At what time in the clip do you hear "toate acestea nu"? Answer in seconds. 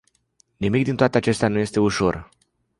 0.95-1.59